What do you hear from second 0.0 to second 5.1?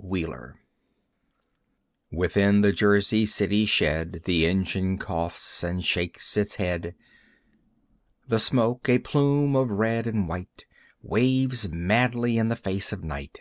Wheeler) Within the Jersey City shed The engine